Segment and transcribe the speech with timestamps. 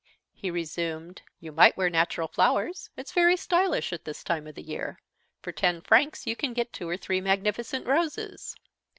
[0.33, 2.89] He resumed: "You might wear natural flowers.
[2.97, 4.99] It's very stylish at this time of the year.
[5.43, 8.55] For ten francs you can get two or three magnificent roses."